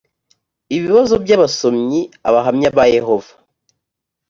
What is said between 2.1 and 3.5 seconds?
abahamya ba yehova